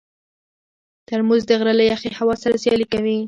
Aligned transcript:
ترموز 1.09 1.41
د 1.49 1.51
غره 1.59 1.73
له 1.79 1.83
یخې 1.91 2.09
هوا 2.19 2.35
سره 2.43 2.55
سیالي 2.63 2.85
کوي. 2.93 3.17